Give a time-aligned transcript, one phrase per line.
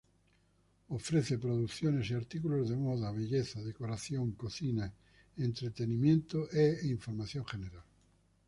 [0.89, 4.91] Ofrece producciones y artículos de moda, belleza, decoración, cocina,
[5.37, 7.83] entretenimiento e información general.